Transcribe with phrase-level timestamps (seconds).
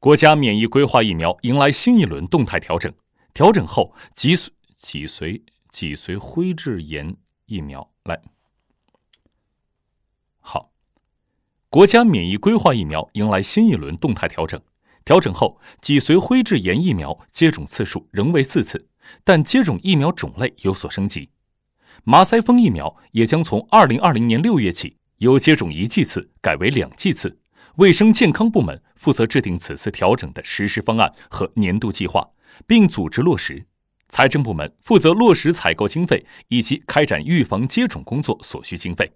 [0.00, 2.90] 国家免疫规划疫苗迎来新一轮动态调整，
[3.34, 4.48] 调整后脊髓
[4.80, 8.18] 脊髓脊髓灰质炎疫苗来。
[10.38, 10.72] 好，
[11.68, 14.58] 国家免疫规划疫苗迎来新一轮动态调整，
[15.04, 18.88] 调整后脊髓灰质炎疫苗接种次数仍为四次，
[19.22, 21.28] 但接种疫苗种类有所升级。
[22.04, 27.36] 麻腮风疫苗也将从二零二零年六月起由接种一剂次改为两剂次。
[27.76, 32.28] 卫生健康部门负责制定此次调整的实施方案和年度计划，
[32.66, 33.64] 并组织落实；
[34.08, 39.10] 财政部门负责落实采购经费以及开展预防接种工作所需经费。